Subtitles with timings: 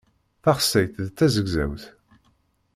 [0.43, 1.83] Taxsayt d tazegzawt.